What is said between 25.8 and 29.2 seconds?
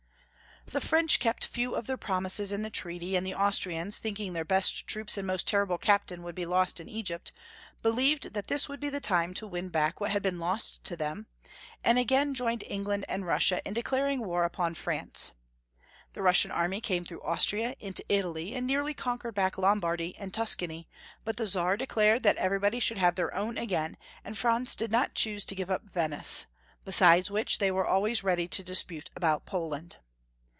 Venice, besides which they were always ready to dispute